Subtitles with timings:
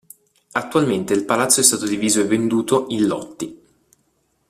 [0.53, 3.61] Attualmente il palazzo è stato diviso e venduto in lotti.